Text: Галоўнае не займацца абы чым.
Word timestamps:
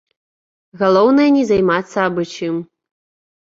Галоўнае 0.81 1.27
не 1.35 1.43
займацца 1.51 1.97
абы 2.07 2.23
чым. 2.35 2.55